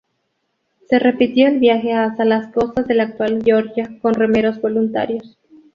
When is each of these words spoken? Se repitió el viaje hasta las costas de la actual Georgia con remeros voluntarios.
Se 0.89 0.97
repitió 0.97 1.47
el 1.47 1.59
viaje 1.59 1.93
hasta 1.93 2.25
las 2.25 2.51
costas 2.51 2.87
de 2.87 2.95
la 2.95 3.03
actual 3.03 3.43
Georgia 3.43 3.99
con 4.01 4.15
remeros 4.15 4.59
voluntarios. 4.59 5.37